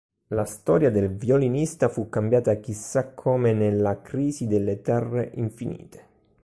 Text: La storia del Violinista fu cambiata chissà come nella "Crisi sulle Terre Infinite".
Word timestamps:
La 0.29 0.45
storia 0.45 0.89
del 0.89 1.09
Violinista 1.15 1.87
fu 1.87 2.09
cambiata 2.09 2.55
chissà 2.55 3.13
come 3.13 3.53
nella 3.53 4.01
"Crisi 4.01 4.45
sulle 4.51 4.81
Terre 4.81 5.29
Infinite". 5.35 6.05